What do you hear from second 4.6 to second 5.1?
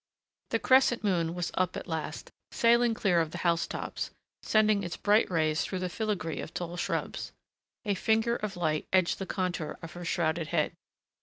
its